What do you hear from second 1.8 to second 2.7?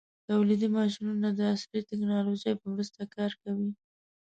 ټېکنالوژۍ په